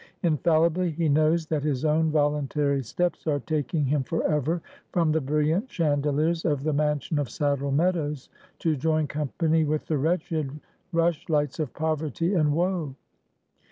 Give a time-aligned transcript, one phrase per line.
[0.23, 4.59] Infallibly he knows that his own voluntary steps are taking him forever
[4.91, 8.27] from the brilliant chandeliers of the mansion of Saddle Meadows,
[8.57, 10.59] to join company with the wretched
[10.91, 12.95] rush lights of poverty and woe.